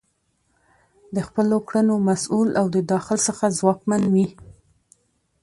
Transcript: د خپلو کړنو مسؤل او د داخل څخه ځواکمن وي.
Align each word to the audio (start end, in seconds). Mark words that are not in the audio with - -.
د 1.15 1.17
خپلو 1.27 1.57
کړنو 1.67 1.95
مسؤل 2.07 2.49
او 2.59 2.65
د 2.75 2.77
داخل 2.91 3.17
څخه 3.27 3.45
ځواکمن 3.59 4.01
وي. 4.13 4.27